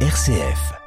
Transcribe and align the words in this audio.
RCF. 0.00 0.85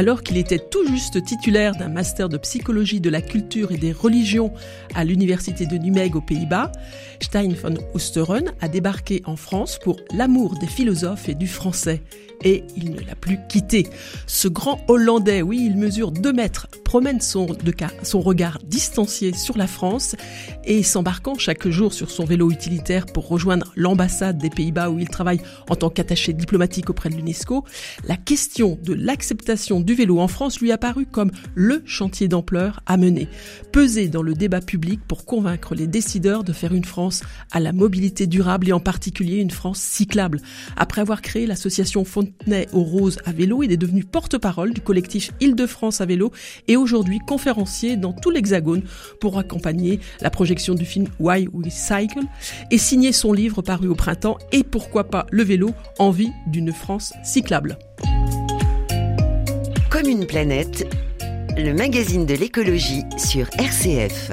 Alors 0.00 0.22
qu'il 0.22 0.38
était 0.38 0.58
tout 0.58 0.86
juste 0.86 1.22
titulaire 1.22 1.76
d'un 1.76 1.90
master 1.90 2.30
de 2.30 2.38
psychologie 2.38 3.02
de 3.02 3.10
la 3.10 3.20
culture 3.20 3.70
et 3.70 3.76
des 3.76 3.92
religions 3.92 4.50
à 4.94 5.04
l'université 5.04 5.66
de 5.66 5.76
Nijmegen 5.76 6.16
aux 6.16 6.22
Pays-Bas, 6.22 6.72
Stein 7.20 7.50
von 7.50 7.74
Oosteren 7.92 8.54
a 8.62 8.68
débarqué 8.68 9.20
en 9.26 9.36
France 9.36 9.78
pour 9.78 10.00
l'amour 10.14 10.58
des 10.58 10.68
philosophes 10.68 11.28
et 11.28 11.34
du 11.34 11.46
français 11.46 12.00
et 12.44 12.64
il 12.76 12.92
ne 12.92 13.00
l'a 13.00 13.14
plus 13.14 13.38
quitté. 13.48 13.86
Ce 14.26 14.48
grand 14.48 14.80
Hollandais, 14.88 15.42
oui, 15.42 15.62
il 15.66 15.76
mesure 15.76 16.10
2 16.10 16.32
mètres, 16.32 16.68
promène 16.84 17.20
son 17.20 17.46
regard 17.46 18.58
distancié 18.64 19.34
sur 19.34 19.58
la 19.58 19.66
France 19.66 20.16
et 20.64 20.82
s'embarquant 20.82 21.36
chaque 21.36 21.68
jour 21.68 21.92
sur 21.92 22.10
son 22.10 22.24
vélo 22.24 22.50
utilitaire 22.50 23.06
pour 23.06 23.28
rejoindre 23.28 23.72
l'ambassade 23.76 24.38
des 24.38 24.50
Pays-Bas 24.50 24.90
où 24.90 24.98
il 24.98 25.08
travaille 25.08 25.40
en 25.68 25.76
tant 25.76 25.90
qu'attaché 25.90 26.32
diplomatique 26.32 26.90
auprès 26.90 27.10
de 27.10 27.16
l'UNESCO, 27.16 27.64
la 28.06 28.16
question 28.16 28.78
de 28.82 28.94
l'acceptation 28.94 29.80
du 29.80 29.89
vélo 29.94 30.20
en 30.20 30.28
France 30.28 30.60
lui 30.60 30.72
a 30.72 30.78
paru 30.78 31.06
comme 31.06 31.30
le 31.54 31.82
chantier 31.84 32.28
d'ampleur 32.28 32.80
à 32.86 32.96
mener, 32.96 33.28
peser 33.72 34.08
dans 34.08 34.22
le 34.22 34.34
débat 34.34 34.60
public 34.60 35.00
pour 35.06 35.24
convaincre 35.24 35.74
les 35.74 35.86
décideurs 35.86 36.44
de 36.44 36.52
faire 36.52 36.72
une 36.72 36.84
France 36.84 37.22
à 37.50 37.60
la 37.60 37.72
mobilité 37.72 38.26
durable 38.26 38.68
et 38.68 38.72
en 38.72 38.80
particulier 38.80 39.36
une 39.36 39.50
France 39.50 39.80
cyclable. 39.80 40.40
Après 40.76 41.00
avoir 41.00 41.22
créé 41.22 41.46
l'association 41.46 42.04
Fontenay 42.04 42.68
aux 42.72 42.82
Roses 42.82 43.18
à 43.24 43.32
vélo, 43.32 43.62
il 43.62 43.72
est 43.72 43.76
devenu 43.76 44.04
porte-parole 44.04 44.72
du 44.72 44.80
collectif 44.80 45.32
Île-de-France 45.40 46.00
à 46.00 46.06
vélo 46.06 46.32
et 46.68 46.76
aujourd'hui 46.76 47.18
conférencier 47.18 47.96
dans 47.96 48.12
tout 48.12 48.30
l'Hexagone 48.30 48.82
pour 49.20 49.38
accompagner 49.38 50.00
la 50.20 50.30
projection 50.30 50.74
du 50.74 50.84
film 50.84 51.06
Why 51.18 51.48
We 51.52 51.72
Cycle 51.72 52.24
et 52.70 52.78
signer 52.78 53.12
son 53.12 53.32
livre 53.32 53.62
paru 53.62 53.88
au 53.88 53.94
printemps 53.94 54.38
et 54.52 54.64
pourquoi 54.64 55.04
pas 55.04 55.26
le 55.30 55.42
vélo, 55.42 55.70
envie 55.98 56.30
d'une 56.46 56.72
France 56.72 57.12
cyclable. 57.24 57.78
Comme 60.00 60.08
une 60.08 60.26
planète, 60.26 60.86
le 61.58 61.74
magazine 61.74 62.24
de 62.24 62.32
l'écologie 62.32 63.02
sur 63.18 63.50
RCF. 63.58 64.30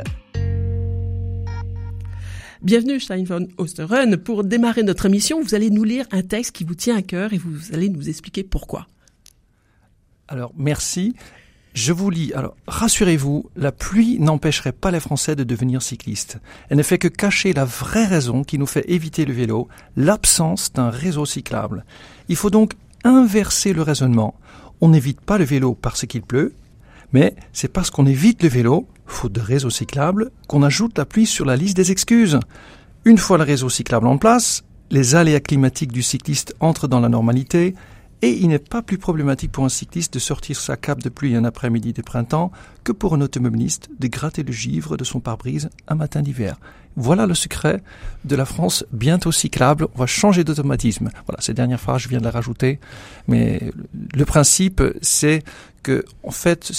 Bienvenue 2.62 3.02
Stein 3.02 3.26
von 3.26 3.50
Osteren. 3.58 4.16
Pour 4.16 4.46
démarrer 4.46 4.84
notre 4.84 5.08
émission, 5.08 5.42
vous 5.42 5.56
allez 5.56 5.70
nous 5.70 5.84
lire 5.84 6.06
un 6.12 6.22
texte 6.22 6.54
qui 6.54 6.64
vous 6.64 6.76
tient 6.76 6.96
à 6.96 7.02
cœur 7.02 7.34
et 7.34 7.38
vous 7.38 7.74
allez 7.74 7.90
nous 7.90 8.08
expliquer 8.08 8.44
pourquoi. 8.44 8.88
Alors, 10.30 10.54
merci. 10.56 11.16
Je 11.74 11.92
vous 11.92 12.10
lis. 12.10 12.32
Alors, 12.34 12.56
rassurez-vous, 12.68 13.50
la 13.58 13.74
pluie 13.74 14.20
n'empêcherait 14.20 14.72
pas 14.72 14.92
les 14.92 15.02
Français 15.02 15.36
de 15.36 15.44
devenir 15.44 15.82
cyclistes. 15.82 16.38
Elle 16.70 16.78
ne 16.78 16.84
fait 16.84 16.98
que 16.98 17.10
cacher 17.10 17.52
la 17.52 17.66
vraie 17.66 18.06
raison 18.06 18.46
qui 18.46 18.58
nous 18.58 18.68
fait 18.68 18.90
éviter 18.90 19.26
le 19.26 19.34
vélo, 19.34 19.68
l'absence 19.98 20.72
d'un 20.72 20.90
réseau 20.90 21.26
cyclable. 21.26 21.84
Il 22.30 22.38
faut 22.38 22.52
donc 22.52 22.72
inverser 23.04 23.74
le 23.74 23.82
raisonnement. 23.82 24.36
On 24.82 24.90
n'évite 24.90 25.22
pas 25.22 25.38
le 25.38 25.44
vélo 25.44 25.74
parce 25.74 26.06
qu'il 26.06 26.22
pleut, 26.22 26.54
mais 27.14 27.36
c'est 27.54 27.72
parce 27.72 27.90
qu'on 27.90 28.06
évite 28.06 28.44
le 28.44 28.50
vélo, 28.50 28.88
faute 29.06 29.32
de 29.32 29.42
réseau 29.42 29.70
cyclable, 29.70 30.32
qu'on 30.48 30.64
ajoute 30.64 30.98
la 30.98 31.06
pluie 31.06 31.26
sur 31.26 31.46
la 31.46 31.56
liste 31.56 31.78
des 31.78 31.92
excuses. 31.92 32.40
Une 33.06 33.18
fois 33.18 33.38
le 33.38 33.44
réseau 33.44 33.70
cyclable 33.70 34.08
en 34.08 34.18
place, 34.18 34.64
les 34.92 35.16
aléas 35.16 35.40
climatiques 35.40 35.92
du 35.92 36.04
cycliste 36.04 36.56
entrent 36.60 36.88
dans 36.88 37.00
la 37.00 37.10
normalité, 37.10 37.74
et 38.22 38.32
il 38.32 38.48
n'est 38.48 38.60
pas 38.60 38.82
plus 38.82 38.98
problématique 38.98 39.52
pour 39.52 39.66
un 39.66 39.70
cycliste 39.70 40.14
de 40.14 40.20
sortir 40.20 40.60
sa 40.60 40.76
cape 40.76 41.04
de 41.04 41.10
pluie 41.10 41.36
un 41.36 41.44
après-midi 41.44 41.94
de 41.94 42.02
printemps 42.02 42.52
que 42.84 42.92
pour 42.92 43.14
un 43.14 43.22
automobiliste 43.22 43.90
de 44.00 44.08
gratter 44.08 44.44
le 44.44 44.52
givre 44.52 44.98
de 44.98 45.04
son 45.04 45.20
pare-brise 45.20 45.70
un 45.88 45.96
matin 45.96 46.22
d'hiver. 46.22 46.58
Voilà 46.96 47.28
le 47.28 47.36
secret 47.36 47.84
de 48.26 48.36
la 48.36 48.46
France 48.46 48.84
bientôt 48.92 49.32
cyclable. 49.32 49.88
On 49.94 50.00
va 50.00 50.08
changer 50.08 50.44
d'automatisme. 50.44 51.10
Voilà, 51.28 51.42
ces 51.42 51.54
dernières 51.54 51.80
phrases, 51.80 52.02
je 52.02 52.10
viens 52.10 52.18
de 52.18 52.24
la 52.24 52.32
rajouter. 52.32 52.80
Mais 53.28 53.72
le 54.16 54.26
principe, 54.26 54.82
c'est 55.04 55.44
que, 55.84 56.04
en 56.24 56.32
fait, 56.32 56.72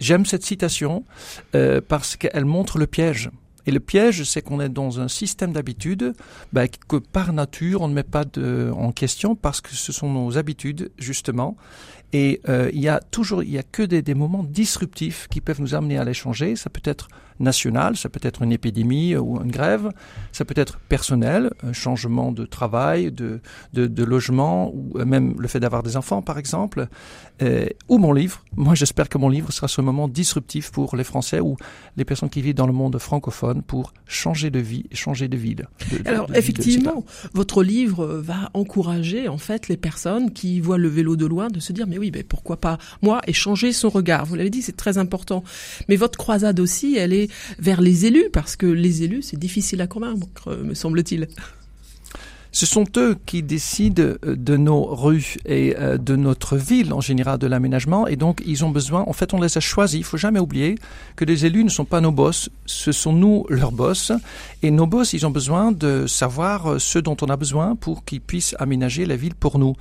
j'aime 0.00 0.24
cette 0.24 0.42
citation 0.42 1.04
euh, 1.54 1.82
parce 1.86 2.16
qu'elle 2.16 2.46
montre 2.46 2.78
le 2.78 2.86
piège. 2.86 3.30
Et 3.68 3.70
le 3.70 3.80
piège, 3.80 4.24
c'est 4.24 4.40
qu'on 4.40 4.62
est 4.62 4.70
dans 4.70 4.98
un 4.98 5.08
système 5.08 5.52
d'habitude 5.52 6.14
bah, 6.54 6.66
que 6.68 6.96
par 6.96 7.34
nature, 7.34 7.82
on 7.82 7.88
ne 7.88 7.92
met 7.92 8.02
pas 8.02 8.24
en 8.72 8.92
question 8.92 9.36
parce 9.36 9.60
que 9.60 9.74
ce 9.74 9.92
sont 9.92 10.10
nos 10.10 10.38
habitudes, 10.38 10.90
justement. 10.96 11.54
Et 12.14 12.40
euh, 12.48 12.70
il 12.72 12.80
y 12.80 12.88
a 12.88 13.00
toujours, 13.00 13.42
il 13.42 13.50
y 13.50 13.58
a 13.58 13.62
que 13.62 13.82
des, 13.82 14.00
des 14.00 14.14
moments 14.14 14.42
disruptifs 14.42 15.28
qui 15.28 15.42
peuvent 15.42 15.60
nous 15.60 15.74
amener 15.74 15.98
à 15.98 16.04
l'échanger. 16.04 16.56
Ça 16.56 16.70
peut 16.70 16.80
être 16.82 17.08
national, 17.40 17.96
ça 17.96 18.08
peut 18.08 18.20
être 18.22 18.42
une 18.42 18.52
épidémie 18.52 19.16
ou 19.16 19.40
une 19.42 19.50
grève, 19.50 19.90
ça 20.32 20.44
peut 20.44 20.54
être 20.56 20.78
personnel, 20.78 21.50
un 21.62 21.72
changement 21.72 22.32
de 22.32 22.44
travail, 22.44 23.12
de, 23.12 23.40
de, 23.72 23.86
de 23.86 24.04
logement, 24.04 24.72
ou 24.74 24.98
même 25.04 25.34
le 25.38 25.48
fait 25.48 25.60
d'avoir 25.60 25.82
des 25.82 25.96
enfants, 25.96 26.22
par 26.22 26.38
exemple, 26.38 26.88
euh, 27.42 27.66
ou 27.88 27.98
mon 27.98 28.12
livre. 28.12 28.44
Moi, 28.56 28.74
j'espère 28.74 29.08
que 29.08 29.18
mon 29.18 29.28
livre 29.28 29.52
sera 29.52 29.68
ce 29.68 29.80
moment 29.80 30.08
disruptif 30.08 30.70
pour 30.70 30.96
les 30.96 31.04
Français 31.04 31.40
ou 31.40 31.56
les 31.96 32.04
personnes 32.04 32.30
qui 32.30 32.42
vivent 32.42 32.54
dans 32.54 32.66
le 32.66 32.72
monde 32.72 32.98
francophone 32.98 33.62
pour 33.62 33.92
changer 34.06 34.50
de 34.50 34.58
vie, 34.58 34.84
changer 34.92 35.28
de 35.28 35.36
ville. 35.36 35.68
Alors, 36.04 36.28
effectivement, 36.34 37.04
votre 37.34 37.62
livre 37.62 38.06
va 38.06 38.50
encourager, 38.54 39.28
en 39.28 39.38
fait, 39.38 39.68
les 39.68 39.76
personnes 39.76 40.32
qui 40.32 40.60
voient 40.60 40.78
le 40.78 40.88
vélo 40.88 41.16
de 41.16 41.26
loin 41.26 41.48
de 41.48 41.60
se 41.60 41.72
dire, 41.72 41.86
mais 41.86 41.98
oui, 41.98 42.10
mais 42.12 42.22
pourquoi 42.22 42.58
pas 42.58 42.78
moi, 43.02 43.20
et 43.26 43.32
changer 43.32 43.72
son 43.72 43.88
regard. 43.88 44.26
Vous 44.26 44.34
l'avez 44.34 44.50
dit, 44.50 44.62
c'est 44.62 44.76
très 44.76 44.98
important. 44.98 45.44
Mais 45.88 45.96
votre 45.96 46.18
croisade 46.18 46.60
aussi, 46.60 46.96
elle 46.96 47.12
est 47.12 47.27
vers 47.58 47.80
les 47.80 48.06
élus, 48.06 48.30
parce 48.32 48.56
que 48.56 48.66
les 48.66 49.02
élus, 49.02 49.22
c'est 49.22 49.38
difficile 49.38 49.80
à 49.80 49.86
convaincre, 49.86 50.54
me 50.56 50.74
semble-t-il. 50.74 51.28
Ce 52.58 52.66
sont 52.66 52.86
eux 52.96 53.16
qui 53.24 53.44
décident 53.44 54.02
euh, 54.02 54.34
de 54.34 54.56
nos 54.56 54.82
rues 54.82 55.36
et 55.46 55.76
euh, 55.78 55.96
de 55.96 56.16
notre 56.16 56.56
ville 56.56 56.92
en 56.92 57.00
général, 57.00 57.38
de 57.38 57.46
l'aménagement. 57.46 58.08
Et 58.08 58.16
donc, 58.16 58.42
ils 58.44 58.64
ont 58.64 58.70
besoin, 58.70 59.04
en 59.06 59.12
fait, 59.12 59.32
on 59.32 59.40
les 59.40 59.56
a 59.56 59.60
choisis. 59.60 59.96
Il 59.96 60.02
faut 60.02 60.16
jamais 60.16 60.40
oublier 60.40 60.74
que 61.14 61.24
les 61.24 61.46
élus 61.46 61.62
ne 61.62 61.68
sont 61.68 61.84
pas 61.84 62.00
nos 62.00 62.10
boss, 62.10 62.50
ce 62.66 62.90
sont 62.90 63.12
nous 63.12 63.46
leurs 63.48 63.70
boss. 63.70 64.10
Et 64.64 64.72
nos 64.72 64.88
boss, 64.88 65.12
ils 65.12 65.24
ont 65.24 65.30
besoin 65.30 65.70
de 65.70 66.08
savoir 66.08 66.72
euh, 66.72 66.78
ce 66.80 66.98
dont 66.98 67.16
on 67.22 67.26
a 67.26 67.36
besoin 67.36 67.76
pour 67.76 68.04
qu'ils 68.04 68.20
puissent 68.20 68.56
aménager 68.58 69.06
la 69.06 69.14
ville 69.14 69.36
pour 69.36 69.60
nous. 69.60 69.76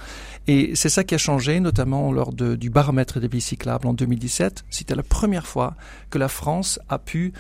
Et 0.46 0.76
c'est 0.76 0.90
ça 0.90 1.04
qui 1.04 1.16
a 1.16 1.18
changé, 1.18 1.60
notamment 1.60 2.12
lors 2.12 2.32
du 2.32 2.70
baromètre 2.70 3.20
des 3.20 3.28
villes 3.28 3.42
cyclables 3.42 3.88
en 3.88 3.94
2017. 3.94 4.66
C'était 4.70 4.96
la 4.96 5.04
première 5.04 5.48
fois 5.48 5.74
que 6.12 6.20
la 6.20 6.30
France 6.30 6.80
a 6.90 7.00
pu 7.00 7.34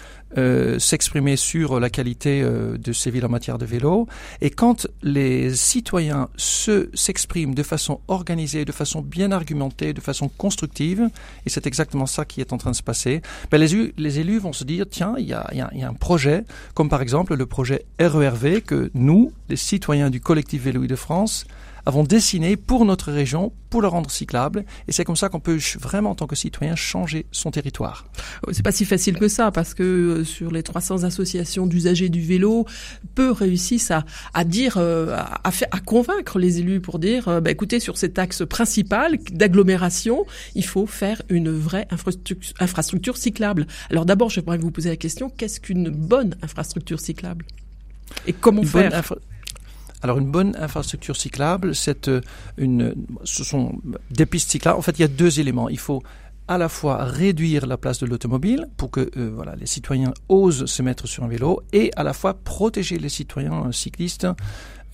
s'exprimer 0.77 1.37
sur 1.37 1.79
la 1.79 1.89
qualité 1.89 2.41
de 2.43 2.91
ces 2.91 3.09
villes 3.11 3.25
en 3.25 3.29
matière 3.29 3.57
de 3.57 3.65
vélo. 3.65 4.07
Et 4.41 4.49
quand 4.49 4.87
les 5.03 5.26
citoyens 5.53 6.29
se 6.35 6.89
s'expriment 6.93 7.55
de 7.55 7.63
façon 7.63 8.01
organisée, 8.07 8.65
de 8.65 8.71
façon 8.71 9.01
bien 9.01 9.31
argumentée, 9.31 9.93
de 9.93 10.01
façon 10.01 10.29
constructive, 10.29 11.09
et 11.45 11.49
c'est 11.49 11.67
exactement 11.67 12.05
ça 12.05 12.25
qui 12.25 12.41
est 12.41 12.53
en 12.53 12.57
train 12.57 12.71
de 12.71 12.75
se 12.75 12.83
passer, 12.83 13.21
ben 13.51 13.59
les, 13.59 13.93
les 13.97 14.19
élus 14.19 14.39
vont 14.39 14.53
se 14.53 14.63
dire 14.63 14.85
tiens, 14.89 15.16
il 15.17 15.25
y 15.25 15.33
a, 15.33 15.47
un 15.51 15.93
projet, 15.93 16.43
comme 16.73 16.89
par 16.89 17.01
exemple 17.01 17.35
le 17.35 17.45
projet 17.45 17.85
RERV 17.99 18.61
que 18.61 18.91
nous, 18.93 19.31
les 19.49 19.55
citoyens 19.55 20.09
du 20.09 20.21
collectif 20.21 20.63
Vélo 20.63 20.85
de 20.85 20.95
France, 20.95 21.45
avons 21.87 22.03
dessiné 22.03 22.57
pour 22.57 22.83
notre 22.83 23.13
région, 23.13 23.53
pour 23.69 23.81
le 23.81 23.87
rendre 23.87 24.11
cyclable. 24.11 24.65
Et 24.89 24.91
c'est 24.91 25.05
comme 25.05 25.15
ça 25.15 25.29
qu'on 25.29 25.39
peut 25.39 25.57
vraiment, 25.79 26.11
en 26.11 26.15
tant 26.15 26.27
que 26.27 26.35
citoyen, 26.35 26.75
changer 26.75 27.25
son 27.31 27.49
territoire. 27.49 28.05
C'est 28.51 28.61
pas 28.61 28.73
si 28.73 28.83
facile 28.83 29.17
que 29.17 29.29
ça, 29.29 29.51
parce 29.51 29.73
que 29.73 29.83
euh, 29.83 30.23
sur 30.25 30.51
les 30.51 30.63
300 30.63 31.05
associations 31.05 31.65
d'usagers 31.65 32.09
du 32.09 32.21
vélo, 32.21 32.65
peu 33.15 33.31
réussissent 33.31 33.91
à, 33.91 34.03
à 34.33 34.43
dire, 34.43 34.75
euh, 34.77 35.15
à, 35.43 35.51
faire, 35.51 35.69
à 35.71 35.79
convaincre 35.79 36.39
les 36.39 36.59
élus 36.59 36.81
pour 36.81 36.99
dire, 36.99 37.29
euh, 37.29 37.39
bah, 37.39 37.51
écoutez, 37.51 37.79
sur 37.79 37.97
cet 37.97 38.19
axe 38.19 38.45
principal 38.45 39.17
d'agglomération, 39.31 40.25
il 40.55 40.65
faut 40.65 40.87
faire 40.87 41.21
une 41.29 41.49
vraie 41.49 41.87
infrastructure, 41.89 42.53
infrastructure 42.59 43.16
cyclable. 43.16 43.66
Alors 43.90 44.05
d'abord, 44.05 44.29
je 44.29 44.41
voudrais 44.41 44.57
vous 44.57 44.72
poser 44.72 44.90
la 44.90 44.97
question, 44.97 45.29
qu'est-ce 45.29 45.61
qu'une 45.61 45.90
bonne 45.90 46.35
infrastructure 46.41 46.99
cyclable? 46.99 47.45
Et 48.25 48.33
comment 48.33 48.63
une 48.63 48.67
faire? 48.67 49.03
Alors 50.02 50.17
une 50.17 50.29
bonne 50.29 50.55
infrastructure 50.58 51.16
cyclable, 51.16 51.76
c'est 51.76 52.08
euh, 52.08 52.22
une, 52.58 52.94
ce 53.23 53.44
sont 53.44 53.79
des 54.11 54.26
pistes 54.26 54.52
cyclables. 54.52 54.78
En 54.78 54.82
fait, 54.82 54.97
il 54.99 55.02
y 55.02 55.05
a 55.05 55.08
deux 55.09 55.40
éléments. 55.40 55.70
Il 55.70 55.79
faut 55.79 56.03
à 56.47 56.58
la 56.58 56.70
fois 56.70 57.03
réduire 57.03 57.66
la 57.66 57.78
place 57.78 57.99
de 57.99 58.05
l'automobile 58.05 58.67
pour 58.78 58.90
que 58.90 59.09
euh, 59.17 59.32
voilà, 59.35 59.55
les 59.55 59.66
citoyens 59.66 60.14
osent 60.29 60.66
se 60.66 60.82
mettre 60.82 61.08
sur 61.08 61.23
un 61.23 61.28
vélo 61.28 61.61
et 61.73 61.91
à 61.96 62.03
la 62.03 62.14
fois 62.14 62.35
protéger 62.35 62.97
les 62.97 63.09
citoyens 63.09 63.66
euh, 63.66 63.72
cyclistes 63.72 64.28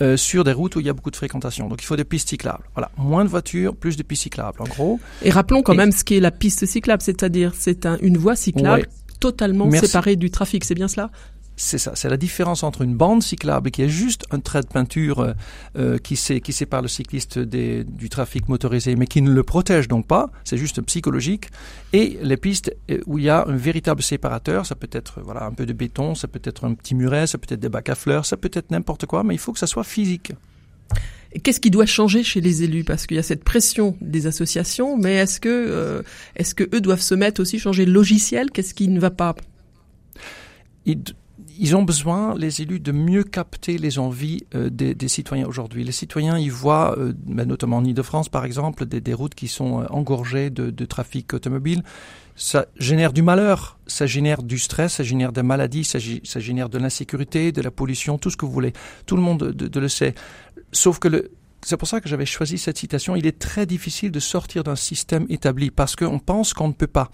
euh, 0.02 0.18
sur 0.18 0.44
des 0.44 0.52
routes 0.52 0.76
où 0.76 0.80
il 0.80 0.88
y 0.88 0.90
a 0.90 0.94
beaucoup 0.94 1.12
de 1.12 1.16
fréquentation. 1.16 1.70
Donc 1.70 1.84
il 1.84 1.86
faut 1.86 1.96
des 1.96 2.06
pistes 2.06 2.30
cyclables. 2.30 2.64
Voilà, 2.74 2.90
moins 2.98 3.24
de 3.24 3.30
voitures, 3.30 3.76
plus 3.76 3.98
de 3.98 4.04
pistes 4.04 4.24
cyclables 4.24 4.60
en 4.62 4.66
gros. 4.66 5.00
Et 5.22 5.30
rappelons 5.30 5.62
quand 5.62 5.74
et... 5.74 5.78
même 5.78 5.92
ce 5.92 6.04
qu'est 6.04 6.20
la 6.20 6.32
piste 6.32 6.66
cyclable, 6.66 7.04
c'est-à-dire 7.04 7.54
c'est 7.56 7.86
un, 7.86 7.98
une 8.02 8.18
voie 8.18 8.36
cyclable 8.36 8.82
ouais. 8.82 9.18
totalement 9.20 9.68
Merci. 9.68 9.88
séparée 9.88 10.16
du 10.16 10.32
trafic, 10.32 10.66
c'est 10.66 10.76
bien 10.76 10.88
cela? 10.88 11.12
C'est 11.56 11.78
ça, 11.78 11.92
c'est 11.96 12.10
la 12.10 12.18
différence 12.18 12.64
entre 12.64 12.82
une 12.82 12.96
bande 12.96 13.22
cyclable 13.22 13.70
qui 13.70 13.84
est 13.84 13.90
juste 13.90 14.26
un 14.32 14.40
trait 14.40 14.62
de 14.62 14.68
peinture 14.68 15.20
euh, 15.20 15.34
euh 15.78 15.98
qui, 15.98 16.16
qui 16.16 16.54
sépare 16.54 16.82
le 16.82 16.88
cycliste 16.88 17.38
des, 17.38 17.84
du 17.84 18.10
trafic 18.10 18.50
motorisé, 18.50 18.96
mais 18.96 19.06
qui 19.06 19.22
ne 19.22 19.32
le 19.32 19.44
protège 19.44 19.88
donc 19.88 20.08
pas, 20.08 20.32
c'est 20.44 20.58
juste 20.58 20.82
psychologique, 20.82 21.50
et 21.94 22.18
les 22.22 22.38
pistes 22.38 22.76
euh, 22.90 23.00
où 23.06 23.20
il 23.20 23.26
y 23.26 23.30
a 23.30 23.46
un 23.48 23.56
véritable 23.56 24.02
séparateur, 24.02 24.66
ça 24.66 24.76
peut 24.76 24.90
être 24.92 25.22
voilà 25.22 25.46
un 25.46 25.52
peu 25.52 25.66
de 25.66 25.74
béton, 25.74 26.16
ça 26.16 26.28
peut 26.28 26.42
être 26.44 26.66
un 26.66 26.74
petit 26.74 26.96
muret, 26.96 27.28
ça 27.28 27.38
peut 27.38 27.54
être 27.54 27.60
des 27.60 27.70
bacs 27.70 27.90
à 27.90 27.96
fleurs, 27.96 28.26
ça 28.26 28.38
peut 28.38 28.52
être 28.54 28.72
n'importe 28.72 29.06
quoi, 29.06 29.24
mais 29.24 29.36
il 29.36 29.40
faut 29.40 29.54
que 29.54 29.60
ça 29.60 29.68
soit 29.68 29.84
physique. 29.84 30.34
Qu'est-ce 31.42 31.60
qui 31.60 31.72
doit 31.72 31.88
changer 31.88 32.24
chez 32.24 32.42
les 32.42 32.64
élus? 32.64 32.84
Parce 32.84 33.08
qu'il 33.08 33.18
y 33.18 33.20
a 33.20 33.24
cette 33.24 33.44
pression 33.44 33.98
des 34.02 34.28
associations, 34.28 34.98
mais 34.98 35.16
est-ce 35.16 35.40
que, 35.40 35.50
euh, 35.50 36.04
est-ce 36.36 36.54
que 36.54 36.64
eux 36.76 36.82
doivent 36.82 37.02
se 37.02 37.16
mettre 37.16 37.42
aussi 37.42 37.58
changer 37.58 37.86
le 37.86 37.92
logiciel? 37.92 38.52
Qu'est-ce 38.52 38.76
qui 38.76 38.88
ne 38.88 39.00
va 39.00 39.10
pas? 39.10 39.36
Ils 41.60 41.76
ont 41.76 41.84
besoin, 41.84 42.36
les 42.38 42.62
élus, 42.62 42.80
de 42.80 42.92
mieux 42.92 43.24
capter 43.24 43.78
les 43.78 44.00
envies 44.00 44.46
euh, 44.56 44.70
des, 44.70 45.08
citoyens 45.08 45.48
aujourd'hui. 45.48 45.84
Les 45.84 45.92
citoyens, 45.92 46.38
ils 46.38 46.52
voient, 46.52 46.98
euh, 46.98 47.14
ben, 47.26 47.48
notamment 47.48 47.78
en 47.78 47.86
Ile-de-France 47.86 48.30
par 48.30 48.46
exemple, 48.46 48.86
des, 48.86 49.14
routes 49.14 49.36
qui 49.36 49.48
sont 49.48 49.82
euh, 49.82 49.86
engorgées 49.90 50.50
de, 50.50 50.86
trafic 50.86 51.34
automobile. 51.34 51.84
Ça 52.36 52.66
génère 52.78 53.14
du 53.14 53.22
malheur, 53.22 53.78
ça 53.86 54.08
génère 54.08 54.42
du 54.42 54.58
stress, 54.58 54.94
ça 54.94 55.04
génère 55.04 55.32
des 55.32 55.44
maladies, 55.44 55.84
ça, 55.84 56.00
génère 56.00 56.70
de 56.70 56.78
l'insécurité, 56.78 57.52
de 57.52 57.62
la 57.62 57.72
pollution, 57.72 58.18
tout 58.18 58.30
ce 58.32 58.38
que 58.38 58.46
vous 58.46 58.52
voulez. 58.52 58.74
Tout 59.06 59.16
le 59.16 59.22
monde 59.22 59.52
de, 59.52 59.68
de 59.68 59.80
le 59.80 59.88
sait. 59.88 60.16
Sauf 60.72 61.00
que 61.00 61.30
c'est 61.62 61.78
pour 61.78 61.88
ça 61.88 62.02
que 62.02 62.10
j'avais 62.10 62.26
choisi 62.26 62.58
cette 62.58 62.78
citation. 62.78 63.16
Il 63.16 63.28
est 63.28 63.40
très 63.40 63.66
difficile 63.66 64.12
de 64.12 64.20
sortir 64.20 64.64
d'un 64.64 64.76
système 64.76 65.26
établi 65.30 65.72
parce 65.72 65.96
qu'on 65.96 66.20
pense 66.20 66.54
qu'on 66.54 66.68
ne 66.68 66.74
peut 66.74 66.88
pas. 66.88 67.10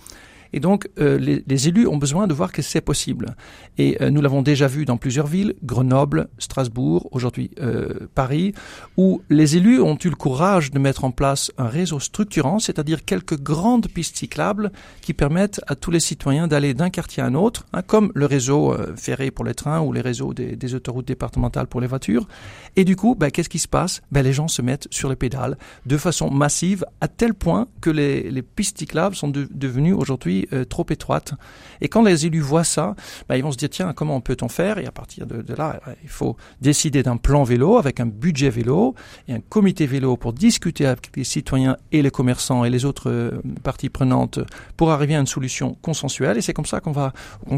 Et 0.54 0.60
donc, 0.60 0.90
euh, 1.00 1.18
les, 1.18 1.44
les, 1.46 1.68
élus 1.68 1.88
ont 1.88 1.98
besoin 1.98 2.28
de 2.28 2.34
voir 2.34 2.52
que 2.52 2.62
c'est 2.62 2.82
possible. 2.82 3.36
Et 3.78 4.02
euh, 4.02 4.10
nous 4.10 4.22
l'avons 4.22 4.42
déjà 4.42 4.68
vu 4.68 4.86
dans 4.86 4.98
plusieurs 4.98 5.28
villes, 5.28 5.56
Grenoble, 5.64 6.28
Strasbourg, 6.38 7.08
aujourd'hui 7.12 7.52
euh, 7.60 8.08
Paris, 8.16 8.54
où 8.98 9.22
les 9.30 9.58
élus 9.58 9.82
ont 9.82 9.98
eu 10.04 10.10
le 10.10 10.16
courage 10.16 10.72
de 10.72 10.80
mettre 10.80 11.04
en 11.04 11.12
place 11.12 11.52
un 11.58 11.68
réseau 11.68 12.00
structurant, 12.00 12.60
c'est-à-dire 12.60 13.06
quelques 13.06 13.40
grandes 13.40 13.88
pistes 13.88 14.18
cyclables 14.18 14.72
qui 15.02 15.14
permettent 15.14 15.62
à 15.68 15.76
tous 15.76 15.92
les 15.92 16.00
citoyens 16.00 16.48
d'aller 16.48 16.74
d'un 16.74 16.90
quartier 16.90 17.22
à 17.22 17.28
un 17.28 17.36
autre, 17.36 17.66
hein, 17.74 17.82
comme 17.82 18.12
le 18.16 18.26
réseau 18.26 18.76
ferré 18.96 19.32
pour 19.32 19.46
les 19.46 19.54
trains 19.54 19.82
ou 19.82 19.94
les 19.94 20.02
réseaux 20.02 20.34
des, 20.34 20.56
des, 20.56 20.76
autoroutes 20.76 21.08
départementales 21.08 21.68
pour 21.68 21.82
les 21.82 21.88
voitures. 21.88 22.28
Et 22.76 22.86
du 22.86 22.96
coup, 22.96 23.16
ben, 23.16 23.32
qu'est-ce 23.32 23.50
qui 23.50 23.60
se 23.60 23.68
passe? 23.68 24.02
Ben, 24.12 24.24
Les 24.24 24.34
gens 24.34 24.48
se 24.48 24.62
mettent 24.62 24.88
sur 24.92 25.10
les 25.10 25.16
pédales 25.16 25.58
de 25.86 25.98
façon 25.98 26.30
massive, 26.30 26.86
à 27.02 27.08
tel 27.08 27.34
point 27.34 27.68
que 27.82 27.90
les, 27.90 28.32
les 28.32 28.42
pistes 28.42 28.78
cyclables 28.80 29.16
sont 29.16 29.28
de, 29.28 29.48
devenues 29.52 29.94
aujourd'hui 29.94 30.39
euh, 30.54 30.66
trop 30.66 30.86
étroite. 30.90 31.34
Et 31.82 31.88
quand 31.88 32.04
les 32.04 32.26
élus 32.26 32.42
voient 32.42 32.64
ça, 32.64 32.96
bah, 33.28 33.38
ils 33.38 33.44
vont 33.44 33.52
se 33.52 33.58
dire 33.58 33.70
tiens 33.70 33.94
comment 33.94 34.22
peut-on 34.22 34.48
faire? 34.50 34.78
Et 34.78 34.86
à 34.86 34.92
partir 34.92 35.26
de, 35.26 35.44
là, 35.54 35.80
il 36.04 36.10
faut 36.10 36.36
décider 36.62 37.04
d'un 37.04 37.18
plan 37.18 37.44
vélo 37.44 37.78
avec 37.78 38.00
un 38.00 38.06
budget 38.06 38.50
vélo 38.50 38.96
et 39.28 39.34
un 39.34 39.40
comité 39.40 39.86
vélo 39.86 40.18
pour 40.18 40.34
discuter 40.34 40.86
avec 40.86 41.16
les 41.16 41.24
citoyens 41.24 41.78
et 41.92 42.02
les 42.02 42.12
commerçants 42.12 42.64
et 42.64 42.70
les 42.70 42.86
autres 42.86 43.10
euh, 43.10 43.42
parties 43.64 43.90
prenantes 43.90 44.40
pour 44.78 44.92
arriver 44.92 45.16
à 45.16 45.20
une 45.20 45.28
solution 45.28 45.76
consensuelle. 45.82 46.38
Et 46.38 46.42
c'est 46.42 46.54
comme 46.54 46.66
ça 46.66 46.80
qu'on 46.80 46.92
va, 46.92 47.14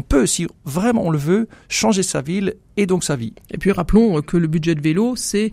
peut, 0.08 0.26
si 0.26 0.46
vraiment 0.64 1.04
on 1.04 1.10
le 1.10 1.18
veut, 1.18 1.48
changer 1.68 2.02
sa 2.02 2.22
ville 2.22 2.54
et 2.76 2.86
donc 2.86 3.04
sa 3.04 3.16
vie. 3.16 3.34
Et 3.50 3.58
puis 3.58 3.72
rappelons 3.72 4.20
que 4.22 4.36
le 4.36 4.46
budget 4.46 4.74
de 4.74 4.80
vélo, 4.80 5.16
c'est 5.16 5.52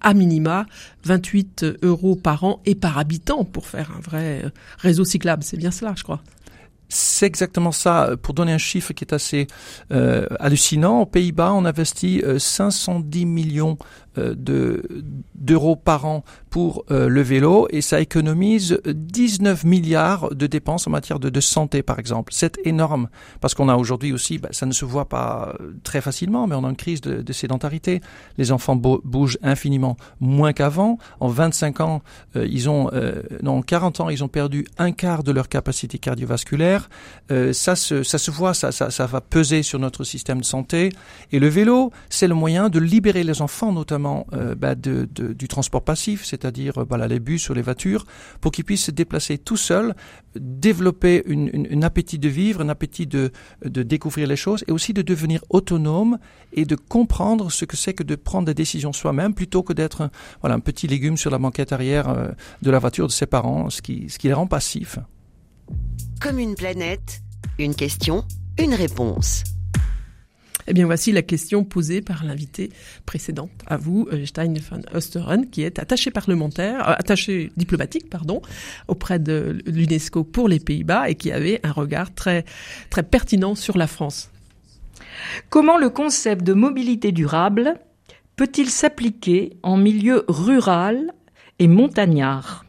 à 0.00 0.14
minima 0.14 0.66
28 1.04 1.64
euros 1.82 2.16
par 2.16 2.44
an 2.44 2.60
et 2.64 2.74
par 2.74 2.98
habitant 2.98 3.44
pour 3.44 3.66
faire 3.66 3.90
un 3.96 4.00
vrai 4.00 4.44
réseau 4.78 5.04
cyclable. 5.04 5.42
C'est 5.42 5.56
bien 5.56 5.70
cela, 5.70 5.94
je 5.96 6.02
crois. 6.02 6.22
C'est 6.92 7.26
exactement 7.26 7.70
ça. 7.70 8.16
Pour 8.20 8.34
donner 8.34 8.52
un 8.52 8.58
chiffre 8.58 8.92
qui 8.92 9.04
est 9.04 9.14
assez 9.14 9.46
euh, 9.92 10.26
hallucinant, 10.40 11.02
aux 11.02 11.06
Pays-Bas, 11.06 11.52
on 11.54 11.64
investit 11.64 12.20
euh, 12.24 12.40
510 12.40 13.26
millions 13.26 13.78
euh, 14.18 14.34
de 14.36 14.82
d'euros 15.36 15.76
par 15.76 16.04
an 16.04 16.24
pour 16.50 16.84
euh, 16.90 17.08
le 17.08 17.22
vélo 17.22 17.68
et 17.70 17.80
ça 17.80 18.00
économise 18.00 18.80
19 18.84 19.62
milliards 19.64 20.34
de 20.34 20.48
dépenses 20.48 20.88
en 20.88 20.90
matière 20.90 21.20
de, 21.20 21.40
santé 21.40 21.82
par 21.82 22.00
exemple. 22.00 22.32
C'est 22.34 22.58
énorme 22.64 23.08
parce 23.40 23.54
qu'on 23.54 23.68
a 23.68 23.76
aujourd'hui 23.76 24.12
aussi, 24.12 24.38
bah, 24.38 24.48
ça 24.50 24.66
ne 24.66 24.72
se 24.72 24.84
voit 24.84 25.08
pas 25.08 25.54
très 25.84 26.00
facilement, 26.00 26.48
mais 26.48 26.56
on 26.56 26.64
a 26.64 26.68
une 26.68 26.76
crise 26.76 27.00
de, 27.00 27.22
de 27.22 27.32
sédentarité. 27.32 28.00
Les 28.36 28.50
enfants 28.50 28.74
bougent 28.74 29.38
infiniment 29.42 29.96
moins 30.18 30.52
qu'avant. 30.52 30.98
En 31.20 31.28
25 31.28 31.80
ans, 31.80 32.02
ils 32.34 32.68
ont, 32.68 32.90
non, 33.42 33.58
en 33.58 33.62
40 33.62 34.00
ans, 34.00 34.08
ils 34.10 34.22
ont 34.24 34.28
perdu 34.28 34.66
un 34.78 34.92
quart 34.92 35.22
de 35.22 35.32
leur 35.32 35.48
capacité 35.48 35.98
cardiovasculaire. 35.98 36.79
Ça 37.52 37.76
se, 37.76 38.02
ça 38.02 38.18
se 38.18 38.30
voit, 38.30 38.54
ça, 38.54 39.06
va 39.06 39.20
peser 39.20 39.62
sur 39.62 39.78
notre 39.78 40.04
système 40.04 40.40
de 40.40 40.44
santé. 40.44 40.90
Et 41.32 41.38
le 41.38 41.48
vélo, 41.48 41.92
c'est 42.08 42.26
le 42.26 42.34
moyen 42.34 42.68
de 42.68 42.78
libérer 42.78 43.22
les 43.24 43.42
enfants, 43.42 43.72
notamment 43.72 44.26
euh, 44.32 44.54
bah, 44.54 44.74
du 44.74 45.48
transport 45.48 45.82
passif, 45.82 46.24
c'est-à-dire 46.24 46.78
euh, 46.78 47.06
les 47.06 47.20
bus 47.20 47.48
ou 47.48 47.54
les 47.54 47.62
voitures, 47.62 48.04
pour 48.40 48.52
qu'ils 48.52 48.64
puissent 48.64 48.84
se 48.84 48.90
déplacer 48.90 49.38
tout 49.38 49.56
seuls, 49.56 49.94
développer 50.34 51.22
une, 51.26 51.50
une, 51.52 51.68
un 51.72 51.82
appétit 51.82 52.18
de 52.18 52.28
vivre, 52.28 52.60
un 52.60 52.68
appétit 52.68 53.06
de, 53.06 53.30
découvrir 53.64 54.26
les 54.26 54.36
choses, 54.36 54.64
et 54.68 54.72
aussi 54.72 54.92
de 54.92 55.02
devenir 55.02 55.42
autonome 55.50 56.18
et 56.52 56.64
de 56.64 56.76
comprendre 56.76 57.50
ce 57.50 57.64
que 57.64 57.76
c'est 57.76 57.94
que 57.94 58.02
de 58.02 58.16
prendre 58.16 58.46
des 58.46 58.54
décisions 58.54 58.92
soi-même, 58.92 59.34
plutôt 59.34 59.62
que 59.62 59.72
d'être 59.72 60.10
voilà, 60.40 60.56
un 60.56 60.60
petit 60.60 60.86
légume 60.86 61.16
sur 61.16 61.30
la 61.30 61.38
banquette 61.38 61.72
arrière 61.72 62.08
euh, 62.08 62.28
de 62.62 62.70
la 62.70 62.78
voiture 62.78 63.06
de 63.06 63.12
ses 63.12 63.26
parents, 63.26 63.70
ce 63.70 63.82
qui 63.82 64.08
les 64.24 64.32
rend 64.32 64.46
passifs. 64.46 64.98
Comme 66.20 66.38
une 66.38 66.54
planète, 66.54 67.22
une 67.58 67.74
question, 67.74 68.24
une 68.58 68.74
réponse. 68.74 69.44
Eh 70.66 70.72
bien, 70.72 70.86
voici 70.86 71.10
la 71.10 71.22
question 71.22 71.64
posée 71.64 72.00
par 72.00 72.24
l'invité 72.24 72.70
précédente 73.04 73.50
à 73.66 73.76
vous, 73.76 74.06
euh, 74.12 74.24
Stein 74.24 74.54
van 74.70 74.80
Osteren, 74.94 75.50
qui 75.50 75.62
est 75.62 75.80
attaché 75.80 76.12
parlementaire, 76.12 76.88
euh, 76.88 76.94
attaché 76.96 77.50
diplomatique, 77.56 78.08
pardon, 78.08 78.40
auprès 78.86 79.18
de 79.18 79.58
l'UNESCO 79.66 80.22
pour 80.22 80.48
les 80.48 80.60
Pays-Bas 80.60 81.10
et 81.10 81.16
qui 81.16 81.32
avait 81.32 81.58
un 81.64 81.72
regard 81.72 82.14
très, 82.14 82.44
très 82.88 83.02
pertinent 83.02 83.56
sur 83.56 83.76
la 83.76 83.88
France. 83.88 84.30
Comment 85.48 85.76
le 85.76 85.90
concept 85.90 86.44
de 86.44 86.52
mobilité 86.52 87.10
durable 87.10 87.74
peut-il 88.36 88.70
s'appliquer 88.70 89.56
en 89.62 89.76
milieu 89.76 90.24
rural 90.28 91.12
et 91.58 91.66
montagnard? 91.66 92.64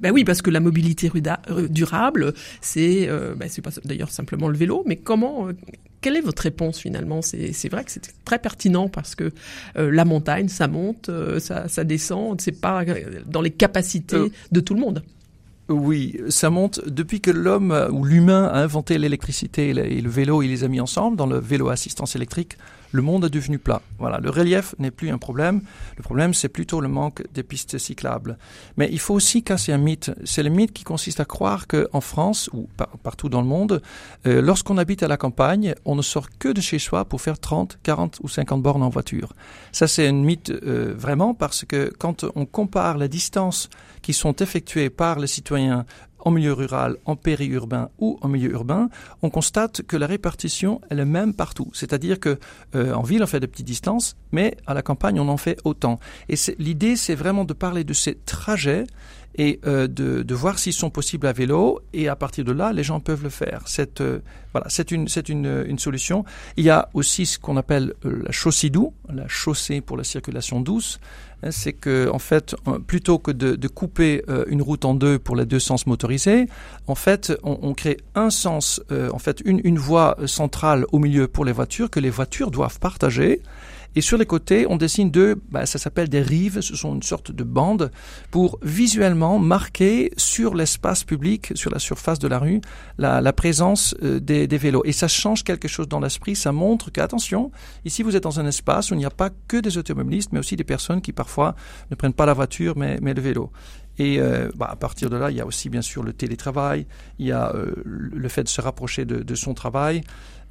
Ben 0.00 0.12
oui, 0.12 0.24
parce 0.24 0.42
que 0.42 0.50
la 0.50 0.60
mobilité 0.60 1.10
euh, 1.50 1.68
durable, 1.68 2.32
c'est 2.60 3.08
euh, 3.08 3.34
ben 3.34 3.48
c'est 3.48 3.62
pas 3.62 3.70
d'ailleurs 3.84 4.10
simplement 4.10 4.48
le 4.48 4.56
vélo, 4.56 4.82
mais 4.86 4.96
comment 4.96 5.48
euh, 5.48 5.52
quelle 6.00 6.16
est 6.16 6.22
votre 6.22 6.42
réponse 6.42 6.78
finalement? 6.78 7.20
C'est 7.22 7.68
vrai 7.68 7.84
que 7.84 7.90
c'est 7.90 8.14
très 8.24 8.38
pertinent 8.38 8.88
parce 8.88 9.14
que 9.14 9.32
euh, 9.76 9.90
la 9.90 10.06
montagne, 10.06 10.48
ça 10.48 10.66
monte, 10.66 11.10
ça, 11.38 11.68
ça 11.68 11.84
descend, 11.84 12.40
c'est 12.40 12.58
pas 12.58 12.84
dans 13.26 13.42
les 13.42 13.50
capacités 13.50 14.32
de 14.50 14.60
tout 14.60 14.74
le 14.74 14.80
monde. 14.80 15.02
Oui, 15.70 16.20
ça 16.28 16.50
monte 16.50 16.80
depuis 16.84 17.20
que 17.20 17.30
l'homme 17.30 17.88
ou 17.92 18.04
l'humain 18.04 18.46
a 18.46 18.58
inventé 18.58 18.98
l'électricité 18.98 19.68
et 19.68 20.00
le 20.00 20.10
vélo, 20.10 20.42
il 20.42 20.48
les 20.48 20.64
a 20.64 20.68
mis 20.68 20.80
ensemble 20.80 21.16
dans 21.16 21.26
le 21.26 21.38
vélo 21.38 21.68
assistance 21.68 22.16
électrique 22.16 22.56
le 22.92 23.02
monde 23.02 23.24
est 23.24 23.30
devenu 23.30 23.58
plat. 23.58 23.82
Voilà, 23.98 24.18
le 24.18 24.30
relief 24.30 24.74
n'est 24.78 24.90
plus 24.90 25.10
un 25.10 25.18
problème. 25.18 25.62
Le 25.96 26.02
problème, 26.02 26.34
c'est 26.34 26.48
plutôt 26.48 26.80
le 26.80 26.88
manque 26.88 27.22
des 27.32 27.42
pistes 27.42 27.78
cyclables. 27.78 28.36
Mais 28.76 28.88
il 28.90 28.98
faut 28.98 29.14
aussi 29.14 29.42
casser 29.42 29.72
un 29.72 29.78
mythe. 29.78 30.10
C'est 30.24 30.42
le 30.42 30.50
mythe 30.50 30.72
qui 30.72 30.84
consiste 30.84 31.20
à 31.20 31.24
croire 31.24 31.66
qu'en 31.66 32.00
France 32.00 32.50
ou 32.52 32.68
par, 32.76 32.88
partout 32.98 33.28
dans 33.28 33.40
le 33.40 33.46
monde, 33.46 33.82
euh, 34.26 34.40
lorsqu'on 34.42 34.78
habite 34.78 35.02
à 35.02 35.08
la 35.08 35.16
campagne, 35.16 35.74
on 35.84 35.94
ne 35.94 36.02
sort 36.02 36.28
que 36.38 36.48
de 36.48 36.60
chez 36.60 36.78
soi 36.78 37.04
pour 37.04 37.20
faire 37.20 37.38
30, 37.38 37.78
40 37.82 38.18
ou 38.22 38.28
50 38.28 38.62
bornes 38.62 38.82
en 38.82 38.88
voiture. 38.88 39.34
Ça, 39.72 39.86
c'est 39.86 40.06
un 40.08 40.12
mythe 40.12 40.50
euh, 40.50 40.94
vraiment 40.96 41.34
parce 41.34 41.64
que 41.64 41.92
quand 41.98 42.24
on 42.34 42.46
compare 42.46 42.98
la 42.98 43.08
distance 43.08 43.68
qui 44.02 44.12
sont 44.12 44.34
effectuées 44.36 44.90
par 44.90 45.18
les 45.18 45.26
citoyens 45.26 45.84
en 46.24 46.30
milieu 46.30 46.52
rural, 46.52 46.96
en 47.04 47.16
périurbain 47.16 47.90
ou 47.98 48.18
en 48.20 48.28
milieu 48.28 48.50
urbain, 48.50 48.88
on 49.22 49.30
constate 49.30 49.82
que 49.82 49.96
la 49.96 50.06
répartition 50.06 50.80
est 50.90 50.94
la 50.94 51.04
même 51.04 51.34
partout. 51.34 51.70
C'est-à-dire 51.72 52.20
que 52.20 52.38
euh, 52.74 52.92
en 52.92 53.02
ville 53.02 53.22
on 53.22 53.26
fait 53.26 53.40
des 53.40 53.46
petites 53.46 53.66
distances, 53.66 54.16
mais 54.32 54.56
à 54.66 54.74
la 54.74 54.82
campagne 54.82 55.18
on 55.20 55.28
en 55.28 55.36
fait 55.36 55.58
autant. 55.64 55.98
Et 56.28 56.34
l'idée 56.58 56.96
c'est 56.96 57.14
vraiment 57.14 57.44
de 57.44 57.52
parler 57.54 57.84
de 57.84 57.92
ces 57.94 58.14
trajets 58.14 58.84
et 59.40 59.58
euh, 59.66 59.88
de, 59.88 60.34
voir 60.34 60.58
s'ils 60.58 60.74
sont 60.74 60.90
possibles 60.90 61.26
à 61.26 61.32
vélo 61.32 61.80
et 61.94 62.08
à 62.08 62.14
partir 62.14 62.44
de 62.44 62.52
là 62.52 62.74
les 62.74 62.82
gens 62.82 63.00
peuvent 63.00 63.22
le 63.22 63.30
faire. 63.30 63.62
C'est 63.64 64.02
euh, 64.02 64.18
voilà, 64.52 64.66
c'est 64.68 64.90
une 64.90 65.08
c'est 65.08 65.30
une, 65.30 65.64
une 65.66 65.78
solution. 65.78 66.26
Il 66.58 66.64
y 66.64 66.68
a 66.68 66.90
aussi 66.92 67.24
ce 67.24 67.38
qu'on 67.38 67.56
appelle 67.56 67.94
euh, 68.04 68.22
la 68.26 68.32
chaussée 68.32 68.68
douce, 68.68 68.92
la 69.10 69.26
chaussée 69.28 69.80
pour 69.80 69.96
la 69.96 70.04
circulation 70.04 70.60
douce. 70.60 71.00
Hein, 71.42 71.52
c'est 71.52 71.72
que 71.72 72.10
en 72.12 72.18
fait, 72.18 72.54
plutôt 72.86 73.18
que 73.18 73.30
de, 73.30 73.68
couper 73.68 74.22
une 74.48 74.60
route 74.60 74.84
en 74.84 74.92
deux 74.92 75.18
pour 75.18 75.36
les 75.36 75.46
deux 75.46 75.58
sens 75.58 75.86
motorisés, 75.86 76.46
en 76.86 76.94
fait, 76.94 77.32
on, 77.42 77.58
on 77.62 77.72
crée 77.72 77.96
un 78.14 78.28
sens, 78.28 78.82
en 78.90 79.18
fait, 79.18 79.40
une, 79.46 79.62
une 79.64 79.78
voie 79.78 80.18
centrale 80.26 80.84
au 80.92 80.98
milieu 80.98 81.28
pour 81.28 81.46
les 81.46 81.52
voitures 81.52 81.88
que 81.88 81.98
les 81.98 82.10
voitures 82.10 82.50
doivent 82.50 82.78
partager 82.78 83.40
Et 83.96 84.00
sur 84.00 84.18
les 84.18 84.26
côtés, 84.26 84.66
on 84.68 84.76
dessine 84.76 85.10
deux, 85.10 85.40
bah, 85.50 85.66
ça 85.66 85.78
s'appelle 85.78 86.08
des 86.08 86.22
rives, 86.22 86.60
ce 86.60 86.76
sont 86.76 86.94
une 86.94 87.02
sorte 87.02 87.32
de 87.32 87.42
bandes 87.42 87.90
pour 88.30 88.58
visuellement 88.62 89.38
marquer 89.38 90.12
sur 90.16 90.54
l'espace 90.54 91.02
public, 91.02 91.52
sur 91.54 91.70
la 91.70 91.78
surface 91.78 92.18
de 92.18 92.28
la 92.28 92.38
rue, 92.38 92.60
la, 92.98 93.32
présence 93.32 93.94
euh, 94.02 94.20
des, 94.20 94.46
des, 94.46 94.58
vélos. 94.58 94.82
Et 94.84 94.92
ça 94.92 95.08
change 95.08 95.42
quelque 95.42 95.68
chose 95.68 95.88
dans 95.88 96.00
l'esprit, 96.00 96.36
ça 96.36 96.52
montre 96.52 96.90
qu'attention, 96.90 97.50
ici 97.84 98.02
vous 98.02 98.14
êtes 98.16 98.22
dans 98.22 98.38
un 98.38 98.46
espace 98.46 98.90
où 98.90 98.94
il 98.94 98.98
n'y 98.98 99.04
a 99.04 99.10
pas 99.10 99.30
que 99.48 99.56
des 99.56 99.76
automobilistes, 99.76 100.32
mais 100.32 100.38
aussi 100.38 100.56
des 100.56 100.64
personnes 100.64 101.00
qui 101.00 101.12
parfois 101.12 101.56
ne 101.90 101.96
prennent 101.96 102.12
pas 102.12 102.26
la 102.26 102.34
voiture, 102.34 102.76
mais, 102.76 102.98
mais 103.02 103.14
le 103.14 103.22
vélo. 103.22 103.50
Et 104.00 104.18
euh, 104.18 104.48
bah, 104.56 104.66
à 104.70 104.76
partir 104.76 105.10
de 105.10 105.16
là, 105.16 105.30
il 105.30 105.36
y 105.36 105.42
a 105.42 105.46
aussi 105.46 105.68
bien 105.68 105.82
sûr 105.82 106.02
le 106.02 106.14
télétravail, 106.14 106.86
il 107.18 107.26
y 107.26 107.32
a 107.32 107.54
euh, 107.54 107.74
le 107.84 108.28
fait 108.30 108.42
de 108.42 108.48
se 108.48 108.62
rapprocher 108.62 109.04
de, 109.04 109.22
de 109.22 109.34
son 109.34 109.52
travail. 109.52 110.00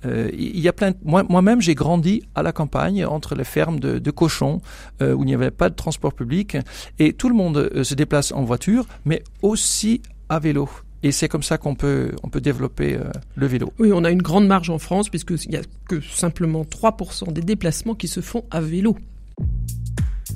Euh, 0.05 0.29
il 0.31 0.59
y 0.59 0.67
a 0.67 0.73
plein. 0.73 0.91
Moi, 1.03 1.23
moi-même, 1.27 1.59
j'ai 1.59 1.73
grandi 1.73 2.21
à 2.35 2.43
la 2.43 2.51
campagne 2.51 3.03
entre 3.05 3.33
les 3.33 3.43
fermes 3.43 3.79
de, 3.79 3.97
de 3.97 4.11
cochons 4.11 4.61
euh, 5.01 5.13
où 5.13 5.23
il 5.23 5.25
n'y 5.25 5.33
avait 5.33 5.49
pas 5.49 5.69
de 5.69 5.75
transport 5.75 6.13
public 6.13 6.57
et 6.99 7.11
tout 7.13 7.27
le 7.27 7.33
monde 7.33 7.57
euh, 7.57 7.83
se 7.83 7.95
déplace 7.95 8.31
en 8.31 8.43
voiture, 8.43 8.85
mais 9.03 9.23
aussi 9.41 10.03
à 10.29 10.37
vélo. 10.37 10.69
Et 11.01 11.11
c'est 11.11 11.27
comme 11.27 11.43
ça 11.43 11.57
qu'on 11.57 11.73
peut, 11.73 12.11
on 12.21 12.29
peut 12.29 12.41
développer 12.41 12.97
euh, 12.97 13.05
le 13.35 13.47
vélo. 13.47 13.73
Oui, 13.79 13.89
on 13.91 14.03
a 14.03 14.11
une 14.11 14.21
grande 14.21 14.45
marge 14.45 14.69
en 14.69 14.77
France 14.77 15.09
puisqu'il 15.09 15.49
n'y 15.49 15.57
a 15.57 15.61
que 15.87 16.01
simplement 16.01 16.61
3% 16.61 17.33
des 17.33 17.41
déplacements 17.41 17.95
qui 17.95 18.07
se 18.07 18.21
font 18.21 18.43
à 18.51 18.61
vélo. 18.61 18.95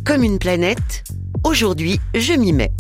Comme 0.04 0.24
une 0.24 0.40
planète, 0.40 1.04
aujourd'hui, 1.44 2.00
je 2.16 2.34
m'y 2.34 2.54
mets. 2.54 2.72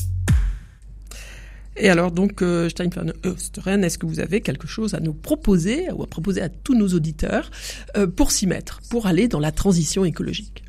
Et 1.76 1.90
alors 1.90 2.12
donc, 2.12 2.42
euh, 2.42 2.70
Stein 2.70 2.90
van 2.96 3.08
Oosteren, 3.26 3.84
est-ce 3.84 3.98
que 3.98 4.06
vous 4.06 4.20
avez 4.20 4.42
quelque 4.42 4.68
chose 4.68 4.94
à 4.94 5.00
nous 5.00 5.14
proposer 5.14 5.90
ou 5.92 6.04
à 6.04 6.08
proposer 6.08 6.42
à 6.42 6.50
tous 6.50 6.76
nos 6.76 6.90
auditeurs 6.90 7.50
euh, 7.98 8.06
pour 8.08 8.32
s'y 8.32 8.46
mettre, 8.48 8.82
pour 8.90 9.08
aller 9.08 9.28
dans 9.28 9.40
la 9.40 9.52
transition 9.52 10.06
écologique? 10.06 10.64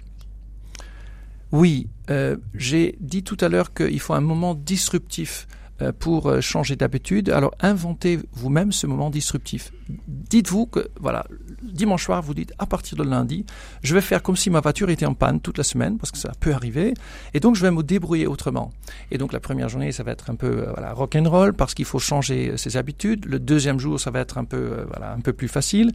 Oui, 1.53 1.89
euh, 2.11 2.37
j'ai 2.55 2.97
dit 3.01 3.23
tout 3.23 3.37
à 3.41 3.49
l'heure 3.49 3.75
qu'il 3.75 4.01
faut 4.01 4.15
un 4.15 4.21
moment 4.21 4.55
disruptif 4.55 5.47
euh, 5.83 5.93
pour 5.93 6.41
changer 6.41 6.75
d'habitude. 6.75 7.29
Alors 7.29 7.55
inventez 7.61 8.19
vous-même 8.33 8.73
ce 8.73 8.87
moment 8.87 9.11
disruptif. 9.11 9.73
Dites-vous 9.89 10.67
que, 10.67 10.89
voilà, 10.99 11.27
dimanche 11.63 12.05
soir, 12.05 12.23
vous 12.23 12.35
dites 12.35 12.53
à 12.59 12.67
partir 12.67 12.97
de 12.97 13.03
lundi, 13.03 13.45
je 13.83 13.95
vais 13.95 14.01
faire 14.01 14.23
comme 14.23 14.37
si 14.37 14.49
ma 14.49 14.61
voiture 14.61 14.89
était 14.91 15.07
en 15.07 15.15
panne 15.15 15.41
toute 15.41 15.59
la 15.59 15.65
semaine, 15.65 15.99
parce 15.99 16.11
que 16.11 16.19
ça 16.19 16.33
peut 16.41 16.53
arriver, 16.53 16.95
et 17.35 17.41
donc 17.41 17.55
je 17.57 17.63
vais 17.63 17.71
me 17.71 17.83
débrouiller 17.83 18.27
autrement. 18.27 18.73
Et 19.11 19.19
donc 19.19 19.33
la 19.33 19.41
première 19.41 19.69
journée, 19.69 19.93
ça 19.93 20.03
va 20.03 20.13
être 20.13 20.31
un 20.31 20.37
peu 20.37 20.47
euh, 20.47 20.73
voilà, 20.73 20.93
rock 20.93 21.17
and 21.17 21.29
roll, 21.29 21.53
parce 21.53 21.75
qu'il 21.75 21.85
faut 21.85 21.99
changer 21.99 22.57
ses 22.57 22.77
habitudes. 22.77 23.27
Le 23.27 23.39
deuxième 23.39 23.79
jour, 23.79 24.01
ça 24.01 24.11
va 24.11 24.21
être 24.21 24.39
un 24.39 24.45
peu, 24.45 24.87
voilà, 24.89 25.13
un 25.13 25.21
peu 25.21 25.33
plus 25.33 25.49
facile. 25.49 25.93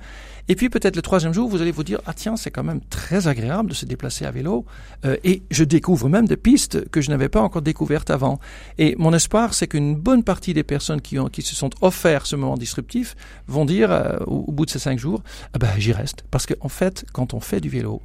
Et 0.48 0.56
puis 0.56 0.70
peut-être 0.70 0.96
le 0.96 1.02
troisième 1.02 1.34
jour, 1.34 1.48
vous 1.50 1.62
allez 1.62 1.72
vous 1.72 1.84
dire, 1.84 2.00
ah 2.06 2.14
tiens, 2.14 2.36
c'est 2.36 2.52
quand 2.52 2.64
même 2.64 2.82
très 2.90 3.28
agréable 3.28 3.70
de 3.70 3.76
se 3.76 3.86
déplacer 3.86 4.26
à 4.26 4.32
vélo, 4.32 4.66
euh, 5.06 5.16
et 5.24 5.42
je 5.50 5.64
découvre 5.64 6.10
même 6.10 6.28
des 6.28 6.38
pistes 6.38 6.90
que 6.90 7.02
je 7.02 7.10
n'avais 7.10 7.30
pas 7.30 7.42
encore 7.42 7.62
découvertes 7.62 8.10
avant. 8.10 8.40
Et 8.78 8.96
mon 9.00 9.14
espoir, 9.14 9.54
c'est 9.54 9.68
qu'une 9.68 9.96
bonne 9.96 10.24
partie 10.24 10.54
des 10.54 10.64
personnes 10.64 11.02
qui, 11.02 11.18
ont, 11.18 11.28
qui 11.28 11.42
se 11.42 11.56
sont 11.56 11.70
offerts 11.82 12.26
ce 12.26 12.36
moment 12.36 12.58
disruptif 12.58 13.16
vont 13.48 13.66
dire 13.66 13.79
euh, 13.84 14.18
au, 14.26 14.52
bout 14.52 14.66
de 14.66 14.72
ces 14.72 14.80
cinq 14.80 15.00
jours, 15.00 15.24
ah 15.54 15.60
ben 15.60 15.70
j'y 15.78 15.92
reste. 15.92 16.24
Parce 16.32 16.46
qu'en 16.46 16.56
en 16.62 16.70
fait, 16.70 17.06
quand 17.14 17.34
on 17.34 17.40
fait 17.40 17.62
du 17.62 17.70
vélo, 17.70 18.02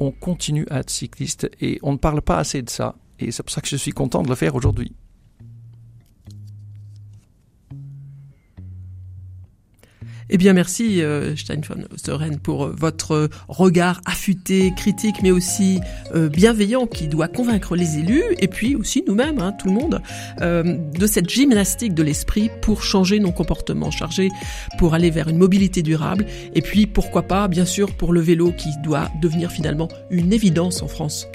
on 0.00 0.10
continue 0.10 0.66
à 0.70 0.80
être 0.80 0.90
cycliste 0.90 1.50
et 1.60 1.78
on 1.82 1.92
ne 1.92 1.98
parle 1.98 2.22
pas 2.22 2.38
assez 2.38 2.62
de 2.62 2.70
ça. 2.70 2.94
Et 3.18 3.30
c'est 3.32 3.42
pour 3.42 3.52
ça 3.52 3.60
que 3.60 3.68
je 3.68 3.76
suis 3.76 3.92
content 3.92 4.22
de 4.22 4.28
le 4.28 4.34
faire 4.34 4.54
aujourd'hui. 4.54 4.94
Eh 10.28 10.38
bien, 10.38 10.54
merci 10.54 11.02
euh, 11.02 11.36
Stein 11.36 11.60
von 11.68 11.82
Oesteren 11.92 12.38
pour 12.40 12.64
euh, 12.64 12.74
votre 12.76 13.28
regard 13.48 14.00
affûté, 14.06 14.72
critique, 14.76 15.16
mais 15.22 15.30
aussi 15.30 15.78
euh, 16.14 16.28
bienveillant 16.28 16.86
qui 16.86 17.06
doit 17.06 17.28
convaincre 17.28 17.76
les 17.76 17.98
élus 17.98 18.24
et 18.40 18.48
puis 18.48 18.74
aussi 18.74 19.04
nous-mêmes, 19.06 19.38
hein, 19.38 19.52
tout 19.52 19.68
le 19.68 19.74
monde, 19.74 20.02
euh, 20.40 20.62
de 20.64 21.06
cette 21.06 21.30
gymnastique 21.30 21.94
de 21.94 22.02
l'esprit 22.02 22.50
pour 22.60 22.82
changer 22.82 23.20
nos 23.20 23.30
comportements, 23.30 23.92
charger 23.92 24.30
pour 24.78 24.94
aller 24.94 25.10
vers 25.10 25.28
une 25.28 25.38
mobilité 25.38 25.82
durable 25.82 26.26
et 26.54 26.62
puis 26.62 26.86
pourquoi 26.86 27.22
pas, 27.22 27.46
bien 27.46 27.64
sûr, 27.64 27.92
pour 27.92 28.12
le 28.12 28.20
vélo 28.20 28.52
qui 28.52 28.70
doit 28.82 29.08
devenir 29.22 29.52
finalement 29.52 29.88
une 30.10 30.32
évidence 30.32 30.82
en 30.82 30.88
France. 30.88 31.28